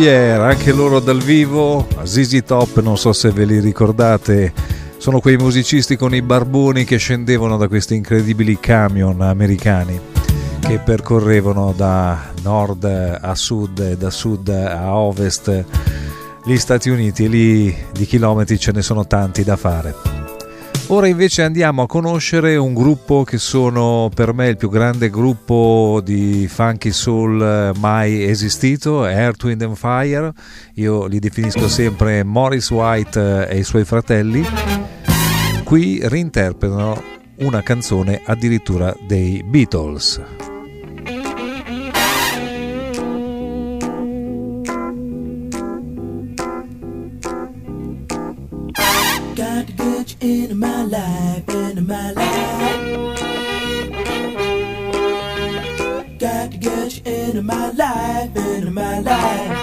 Yeah, 0.00 0.46
anche 0.46 0.72
loro 0.72 0.98
dal 0.98 1.20
vivo, 1.20 1.86
ZZ 2.04 2.42
Top, 2.46 2.80
non 2.80 2.96
so 2.96 3.12
se 3.12 3.30
ve 3.32 3.44
li 3.44 3.60
ricordate, 3.60 4.50
sono 4.96 5.20
quei 5.20 5.36
musicisti 5.36 5.96
con 5.96 6.14
i 6.14 6.22
barboni 6.22 6.84
che 6.84 6.96
scendevano 6.96 7.58
da 7.58 7.68
questi 7.68 7.96
incredibili 7.96 8.58
camion 8.58 9.20
americani 9.20 10.00
che 10.58 10.78
percorrevano 10.78 11.74
da 11.76 12.32
nord 12.42 12.84
a 12.84 13.34
sud 13.34 13.78
e 13.80 13.96
da 13.98 14.08
sud 14.08 14.48
a 14.48 14.96
ovest 14.96 15.64
gli 16.44 16.56
Stati 16.56 16.88
Uniti 16.88 17.26
e 17.26 17.28
lì 17.28 17.76
di 17.92 18.06
chilometri 18.06 18.58
ce 18.58 18.72
ne 18.72 18.80
sono 18.80 19.06
tanti 19.06 19.44
da 19.44 19.56
fare. 19.56 20.19
Ora 20.92 21.06
invece 21.06 21.42
andiamo 21.42 21.82
a 21.82 21.86
conoscere 21.86 22.56
un 22.56 22.74
gruppo 22.74 23.22
che 23.22 23.38
sono 23.38 24.10
per 24.12 24.34
me 24.34 24.48
il 24.48 24.56
più 24.56 24.68
grande 24.68 25.08
gruppo 25.08 26.00
di 26.02 26.48
funky 26.48 26.90
soul 26.90 27.72
mai 27.78 28.24
esistito, 28.24 29.06
Earth, 29.06 29.44
Wind 29.44 29.62
and 29.62 29.76
Fire. 29.76 30.32
Io 30.74 31.06
li 31.06 31.20
definisco 31.20 31.68
sempre 31.68 32.24
Morris 32.24 32.70
White 32.70 33.46
e 33.48 33.58
i 33.58 33.62
suoi 33.62 33.84
fratelli. 33.84 34.44
Qui 35.62 36.00
reinterpretano 36.02 37.00
una 37.36 37.62
canzone 37.62 38.22
addirittura 38.24 38.92
dei 39.06 39.44
Beatles. 39.44 40.49
Life, 50.90 51.48
into 51.48 51.82
my 51.82 52.10
life. 52.10 53.20
Got 56.18 56.50
to 56.50 56.58
get 56.58 56.96
you 56.96 57.12
into 57.12 57.42
my 57.42 57.70
life, 57.70 58.36
into 58.36 58.70
my 58.72 58.98
life. 58.98 59.58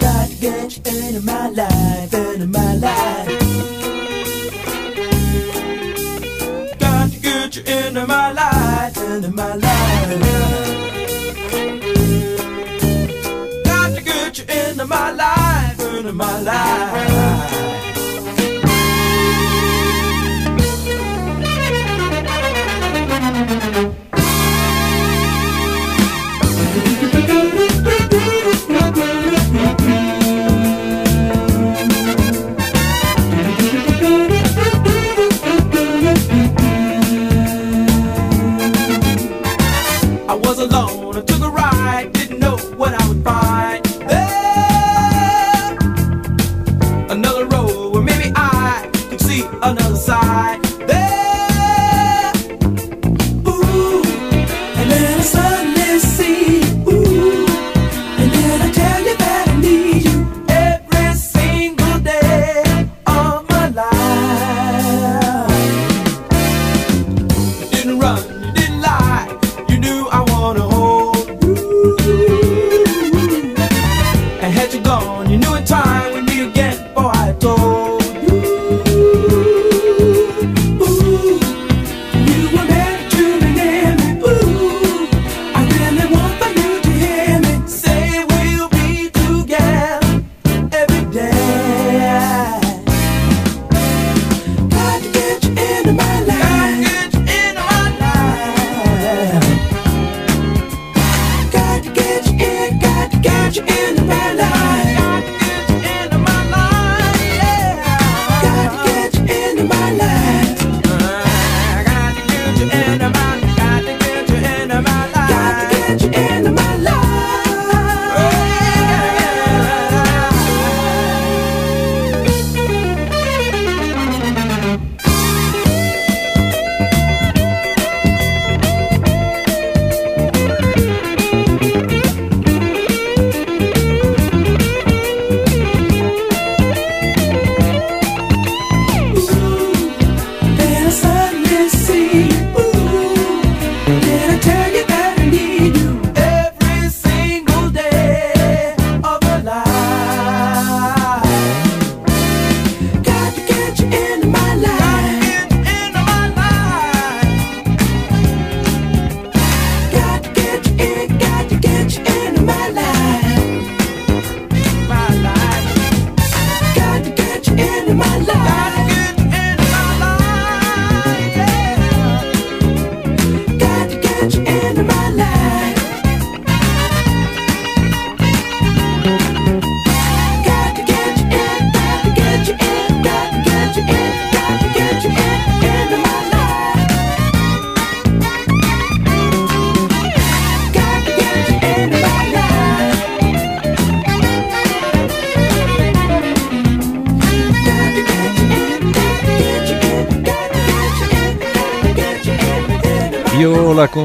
Got 0.00 0.28
to 0.28 0.36
get 0.40 0.76
you 0.76 0.82
into 0.98 1.20
my 1.20 1.48
life, 1.50 1.95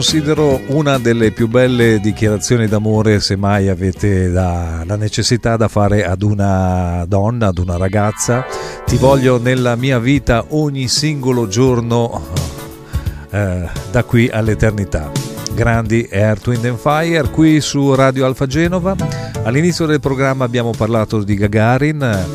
considero 0.02 0.60
una 0.70 0.98
delle 0.98 1.30
più 1.30 1.48
belle 1.48 2.00
dichiarazioni 2.00 2.66
d'amore 2.66 3.20
se 3.20 3.36
mai 3.36 3.68
avete 3.68 4.32
da- 4.32 4.82
la 4.84 4.96
necessità 4.96 5.58
da 5.58 5.68
fare 5.68 6.04
ad 6.04 6.24
una 6.24 7.06
donna, 7.08 7.50
ad 7.50 7.60
una 7.60 7.78
ragazza. 7.78 8.44
Ti 8.84 8.98
voglio 8.98 9.40
nella 9.40 9.76
mia 9.76 10.00
vita 10.00 10.44
ogni 10.50 10.88
singolo 10.88 11.48
giorno 11.48 12.20
eh, 13.30 13.70
da 13.92 14.04
qui 14.04 14.28
all'eternità. 14.28 15.12
Grandi 15.54 16.08
Earth, 16.10 16.48
Wind 16.48 16.66
and 16.66 16.80
Fire 16.80 17.30
qui 17.30 17.62
su 17.62 17.94
Radio 17.94 18.26
Alfa 18.26 18.48
Genova. 18.48 18.96
All'inizio 19.44 19.86
del 19.86 20.00
programma 20.00 20.46
abbiamo 20.46 20.72
parlato 20.76 21.22
di 21.22 21.36
Gagarin, 21.36 22.26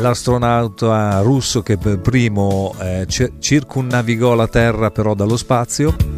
l'astronauta 0.00 1.20
russo 1.20 1.62
che 1.62 1.78
per 1.78 1.98
primo 2.00 2.74
eh, 2.78 3.06
ci- 3.08 3.32
circumnavigò 3.38 4.34
la 4.34 4.48
Terra 4.48 4.90
però 4.90 5.14
dallo 5.14 5.38
spazio. 5.38 6.09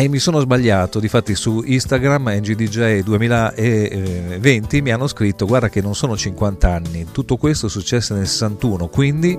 E 0.00 0.06
mi 0.06 0.20
sono 0.20 0.38
sbagliato, 0.38 1.00
difatti 1.00 1.34
su 1.34 1.60
Instagram 1.64 2.28
NGDJ 2.28 3.00
2020 3.00 4.80
mi 4.80 4.92
hanno 4.92 5.08
scritto 5.08 5.44
guarda 5.44 5.68
che 5.68 5.80
non 5.80 5.96
sono 5.96 6.16
50 6.16 6.72
anni, 6.72 7.06
tutto 7.10 7.36
questo 7.36 7.66
è 7.66 7.68
successo 7.68 8.14
nel 8.14 8.28
61, 8.28 8.86
quindi 8.86 9.36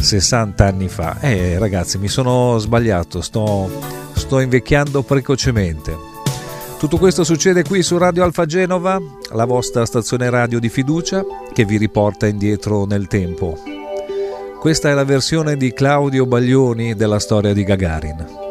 60 0.00 0.66
anni 0.66 0.88
fa. 0.88 1.20
Eh 1.20 1.60
ragazzi 1.60 1.98
mi 1.98 2.08
sono 2.08 2.58
sbagliato, 2.58 3.20
sto, 3.20 3.70
sto 4.14 4.40
invecchiando 4.40 5.04
precocemente. 5.04 5.96
Tutto 6.76 6.98
questo 6.98 7.22
succede 7.22 7.62
qui 7.62 7.84
su 7.84 7.96
Radio 7.98 8.24
Alfa 8.24 8.46
Genova, 8.46 9.00
la 9.30 9.44
vostra 9.44 9.86
stazione 9.86 10.28
radio 10.28 10.58
di 10.58 10.70
fiducia 10.70 11.24
che 11.52 11.64
vi 11.64 11.76
riporta 11.76 12.26
indietro 12.26 12.84
nel 12.84 13.06
tempo. 13.06 13.56
Questa 14.58 14.90
è 14.90 14.92
la 14.92 15.04
versione 15.04 15.56
di 15.56 15.72
Claudio 15.72 16.26
Baglioni 16.26 16.96
della 16.96 17.20
storia 17.20 17.52
di 17.52 17.62
Gagarin. 17.62 18.50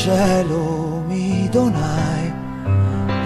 Cielo 0.00 1.04
mi 1.06 1.46
donai, 1.50 2.32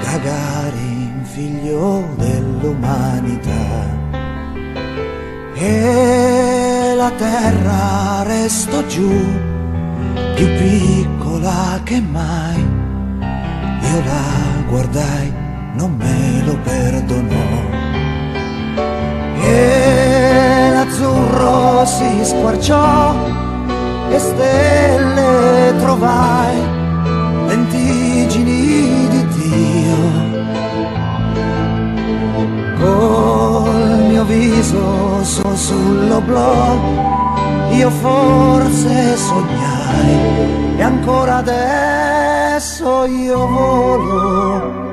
Gagarin 0.03 1.22
figlio 1.22 2.05
dell'umanità. 2.16 3.66
E 5.55 6.95
la 6.97 7.12
terra 7.12 8.25
restò 8.25 8.85
giù, 8.87 9.09
più 10.35 10.47
piccola 10.59 11.81
che 11.85 12.01
mai. 12.01 12.61
Io 13.91 14.01
la 14.11 14.66
guardai, 14.68 15.33
non 15.75 15.95
me 15.95 16.43
lo 16.45 16.59
perdonò. 16.64 17.57
E 19.43 20.70
l'azzurro 20.72 21.85
si 21.85 22.25
squarciò 22.25 23.43
e 24.11 24.19
stelle 24.19 25.75
trovai, 25.79 26.57
lentigini 27.47 29.09
di 29.09 29.27
Dio. 29.35 29.97
Col 32.79 34.07
mio 34.09 34.25
viso 34.25 35.23
su 35.23 35.43
sull'oblò, 35.55 36.79
io 37.71 37.91
forse 37.91 39.17
sognai 39.17 40.77
e 40.77 40.83
ancora 40.83 41.37
adesso 41.37 43.05
io 43.05 43.47
volo. 43.47 44.84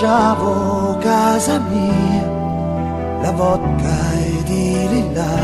Lasciavo 0.00 0.96
casa 0.98 1.60
mia, 1.68 2.24
la 3.20 3.32
vodka 3.32 3.96
ed 4.16 4.48
i 4.48 4.88
lilla 4.88 5.34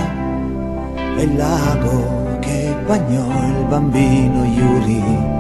e 1.19 1.23
il 1.23 1.37
lago 1.37 2.39
che 2.41 2.75
bagnò 2.87 3.27
il 3.49 3.65
bambino 3.69 4.45
Yuri. 4.45 5.35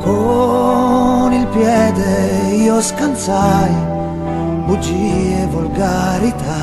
Con 0.00 1.32
il 1.32 1.46
piede 1.48 2.54
io 2.54 2.80
scansai 2.80 3.74
bugie 4.64 5.46
volgarità, 5.50 6.62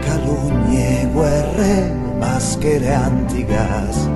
calunnie, 0.00 1.08
guerre, 1.12 1.94
maschere 2.18 2.92
antigas 2.92 4.08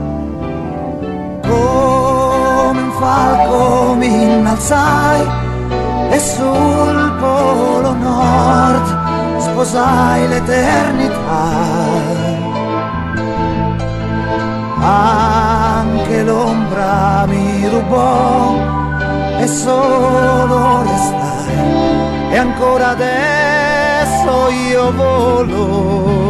come 2.71 2.81
un 2.83 2.93
falco 2.93 3.95
mi 3.95 4.07
innalzai 4.07 5.40
sul 6.21 7.17
polo 7.19 7.93
nord 7.95 9.41
sposai 9.41 10.29
l'eternità. 10.29 11.49
Anche 14.83 16.23
l'ombra 16.23 17.25
mi 17.27 17.69
rubò 17.69 18.55
e 19.39 19.47
solo 19.47 20.83
restai 20.83 22.31
e 22.31 22.37
ancora 22.37 22.91
adesso 22.91 24.51
io 24.51 24.93
volo. 24.93 26.30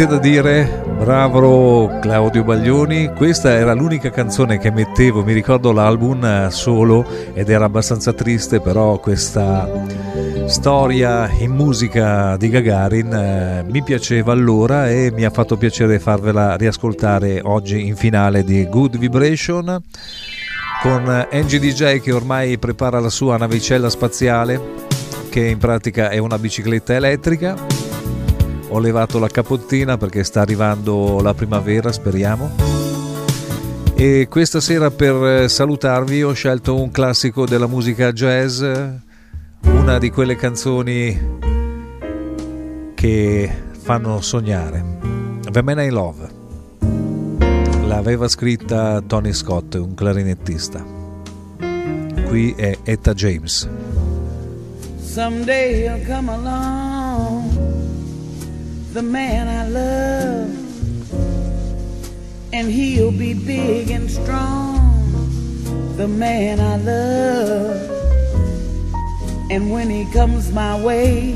Niente 0.00 0.16
da 0.16 0.22
dire, 0.22 0.82
bravo 0.98 1.98
Claudio 2.00 2.42
Baglioni. 2.42 3.12
Questa 3.14 3.50
era 3.50 3.74
l'unica 3.74 4.08
canzone 4.08 4.56
che 4.56 4.70
mettevo, 4.70 5.22
mi 5.22 5.34
ricordo 5.34 5.72
l'album 5.72 6.24
eh, 6.24 6.48
solo 6.50 7.06
ed 7.34 7.50
era 7.50 7.66
abbastanza 7.66 8.14
triste, 8.14 8.62
però 8.62 8.98
questa 8.98 9.68
storia 10.46 11.28
in 11.28 11.50
musica 11.50 12.34
di 12.38 12.48
Gagarin 12.48 13.12
eh, 13.12 13.64
mi 13.68 13.82
piaceva 13.82 14.32
allora 14.32 14.88
e 14.88 15.12
mi 15.12 15.24
ha 15.24 15.30
fatto 15.30 15.58
piacere 15.58 15.98
farvela 15.98 16.56
riascoltare 16.56 17.42
oggi 17.44 17.86
in 17.86 17.94
finale 17.94 18.42
di 18.42 18.66
Good 18.70 18.96
Vibration 18.96 19.82
con 20.80 21.26
Angie 21.30 21.58
DJ 21.58 22.00
che 22.00 22.12
ormai 22.12 22.56
prepara 22.56 23.00
la 23.00 23.10
sua 23.10 23.36
navicella 23.36 23.90
spaziale 23.90 24.58
che 25.28 25.46
in 25.46 25.58
pratica 25.58 26.08
è 26.08 26.16
una 26.16 26.38
bicicletta 26.38 26.94
elettrica 26.94 27.79
ho 28.70 28.78
levato 28.78 29.18
la 29.18 29.28
capottina 29.28 29.96
perché 29.96 30.24
sta 30.24 30.40
arrivando 30.40 31.20
la 31.20 31.34
primavera, 31.34 31.92
speriamo. 31.92 32.50
E 33.94 34.28
questa 34.30 34.60
sera 34.60 34.90
per 34.90 35.50
salutarvi 35.50 36.22
ho 36.22 36.32
scelto 36.32 36.80
un 36.80 36.90
classico 36.90 37.44
della 37.44 37.66
musica 37.66 38.12
jazz, 38.12 38.62
una 39.62 39.98
di 39.98 40.10
quelle 40.10 40.36
canzoni 40.36 41.38
che 42.94 43.50
fanno 43.78 44.20
sognare. 44.20 44.84
The 45.50 45.62
Man 45.62 45.80
I 45.80 45.90
Love. 45.90 46.28
L'aveva 47.86 48.28
scritta 48.28 49.02
Tony 49.04 49.32
Scott, 49.32 49.74
un 49.74 49.94
clarinettista. 49.94 50.82
Qui 52.28 52.54
è 52.56 52.78
Etta 52.84 53.12
James. 53.14 53.68
Someday 55.00 55.82
he'll 55.82 56.06
come 56.06 56.30
along, 56.30 56.99
the 58.92 59.02
man 59.02 59.46
I 59.46 59.68
love, 59.68 60.50
and 62.52 62.68
he'll 62.68 63.12
be 63.12 63.34
big 63.34 63.90
and 63.90 64.10
strong, 64.10 65.94
the 65.96 66.08
man 66.08 66.58
I 66.58 66.76
love. 66.76 67.90
And 69.48 69.70
when 69.70 69.88
he 69.88 70.10
comes 70.12 70.50
my 70.52 70.80
way, 70.82 71.34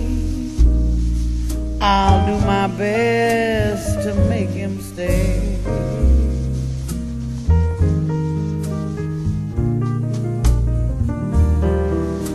I'll 1.81 2.27
do 2.27 2.45
my 2.45 2.67
best 2.67 4.03
to 4.03 4.15
make 4.29 4.51
him 4.51 4.81
stay. 4.81 5.59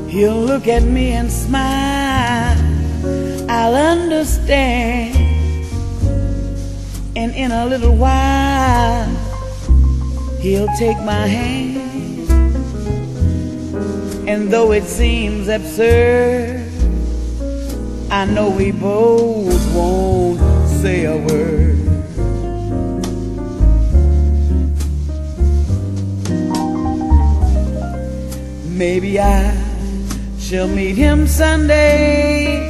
He'll 0.10 0.42
look 0.42 0.68
at 0.68 0.84
me 0.84 1.12
and 1.12 1.30
smile. 1.30 2.79
I'll 3.62 3.76
understand. 3.76 5.18
And 7.18 7.36
in 7.36 7.52
a 7.52 7.66
little 7.66 7.94
while, 7.94 9.06
he'll 10.40 10.70
take 10.78 10.98
my 11.00 11.28
hand. 11.28 12.30
And 14.30 14.50
though 14.50 14.72
it 14.72 14.86
seems 14.86 15.50
absurd, 15.50 16.72
I 18.10 18.24
know 18.26 18.50
we 18.50 18.72
both 18.72 19.76
won't 19.76 20.40
say 20.82 21.04
a 21.04 21.18
word. 21.18 21.76
Maybe 28.70 29.20
I 29.20 29.54
shall 30.40 30.70
meet 30.70 30.96
him 30.96 31.28
Sunday, 31.28 32.69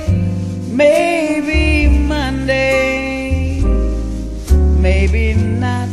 maybe 0.79 1.89
Monday, 1.89 3.59
maybe 4.79 5.33
not. 5.33 5.89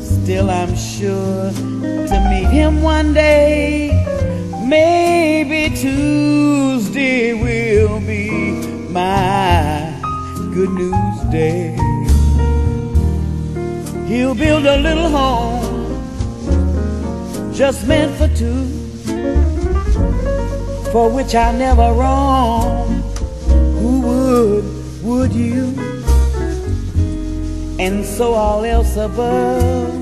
Still, 0.00 0.50
I'm 0.50 0.74
sure 0.74 1.52
to 2.10 2.16
meet 2.30 2.50
him 2.58 2.82
one 2.82 3.14
day, 3.14 3.90
maybe 4.66 5.60
Tuesday 5.76 7.32
will 7.32 8.00
be 8.00 8.26
my 8.90 9.94
good 10.52 10.72
news 10.82 11.18
day. 11.30 11.76
He'll 14.08 14.34
build 14.34 14.66
a 14.66 14.78
little 14.78 15.10
home 15.18 15.70
just 17.54 17.86
meant 17.86 18.12
for 18.18 18.26
two, 18.34 18.81
for 20.92 21.08
which 21.08 21.34
I 21.34 21.52
never 21.52 21.90
wrong. 21.94 23.02
Who 23.80 24.00
would, 24.02 25.02
would 25.02 25.32
you? 25.32 25.74
And 27.80 28.04
so 28.04 28.34
all 28.34 28.62
else 28.62 28.96
above, 28.96 29.94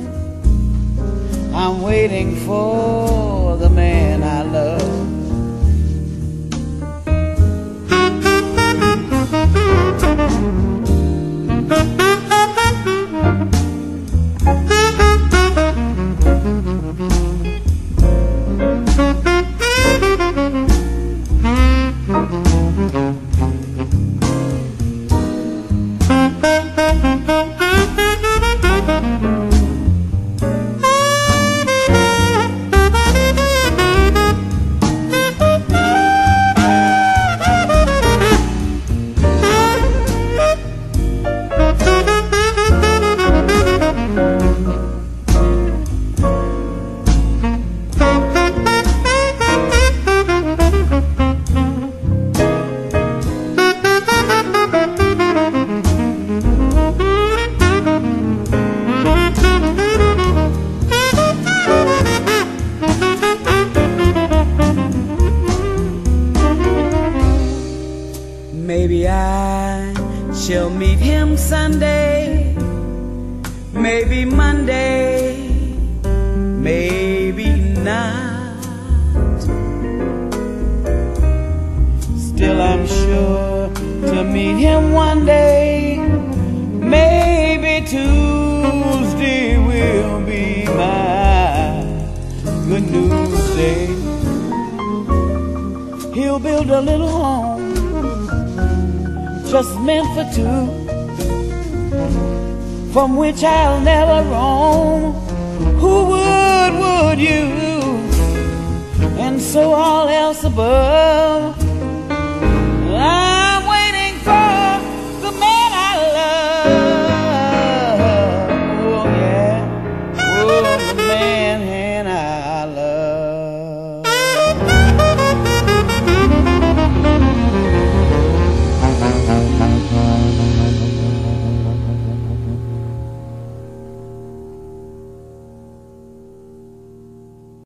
I'm 1.54 1.80
waiting 1.80 2.34
for 2.44 3.56
the 3.56 3.70
man 3.70 4.24
I 4.24 4.42
love. 4.42 5.19